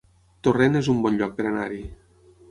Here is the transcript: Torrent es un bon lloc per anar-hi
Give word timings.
Torrent 0.45 0.79
es 0.79 0.87
un 0.93 1.03
bon 1.07 1.19
lloc 1.19 1.35
per 1.41 1.45
anar-hi 1.49 1.83